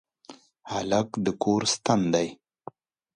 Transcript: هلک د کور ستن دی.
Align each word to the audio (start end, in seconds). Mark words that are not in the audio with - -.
هلک 0.71 1.09
د 1.25 1.27
کور 1.43 1.61
ستن 1.73 1.99
دی. 2.13 2.27